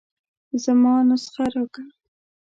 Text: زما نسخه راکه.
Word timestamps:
زما 0.63 0.95
نسخه 1.09 1.45
راکه. 1.53 1.83